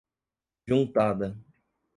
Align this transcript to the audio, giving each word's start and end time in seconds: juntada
juntada 0.67 1.29